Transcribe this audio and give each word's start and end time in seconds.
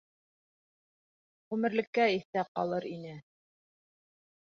Ғүмерлеккә 1.53 2.09
иҫтә 2.17 2.47
ҡалыр 2.51 2.91
ине. 2.97 3.17